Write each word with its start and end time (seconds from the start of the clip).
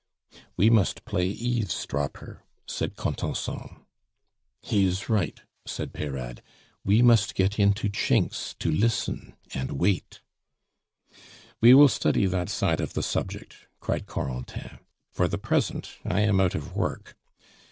"We 0.57 0.71
must 0.71 1.05
play 1.05 1.27
eavesdropper," 1.27 2.43
said 2.65 2.95
Contenson. 2.95 3.85
"He 4.59 4.83
is 4.83 5.09
right," 5.09 5.39
said 5.67 5.93
Peyrade. 5.93 6.41
"We 6.83 7.03
must 7.03 7.35
get 7.35 7.59
into 7.59 7.87
chinks 7.87 8.57
to 8.57 8.71
listen, 8.71 9.35
and 9.53 9.73
wait" 9.73 10.21
"We 11.61 11.75
will 11.75 11.87
study 11.87 12.25
that 12.25 12.49
side 12.49 12.81
of 12.81 12.93
the 12.93 13.03
subject," 13.03 13.67
cried 13.79 14.07
Corentin. 14.07 14.79
"For 15.11 15.27
the 15.27 15.37
present, 15.37 15.91
I 16.03 16.21
am 16.21 16.39
out 16.41 16.55
of 16.55 16.75
work. 16.75 17.15